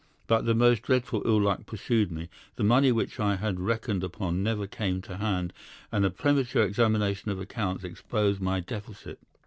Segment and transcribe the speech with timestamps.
[0.25, 2.27] But the most dreadful ill luck pursued me.
[2.55, 5.53] The money which I had reckoned upon never came to hand,
[5.91, 9.19] and a premature examination of accounts exposed my deficit.